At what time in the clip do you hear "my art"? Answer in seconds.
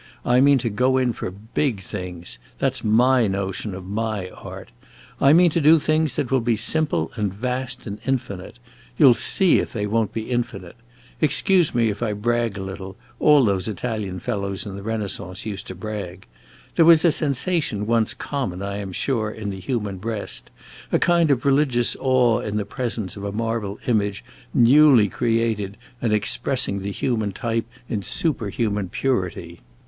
3.85-4.71